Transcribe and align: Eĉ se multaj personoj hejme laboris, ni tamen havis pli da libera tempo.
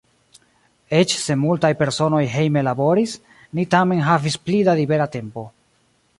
Eĉ 0.99 1.11
se 1.23 1.35
multaj 1.41 1.71
personoj 1.81 2.21
hejme 2.37 2.65
laboris, 2.69 3.15
ni 3.61 3.67
tamen 3.77 4.03
havis 4.09 4.41
pli 4.49 4.65
da 4.71 4.79
libera 4.83 5.11
tempo. 5.21 5.47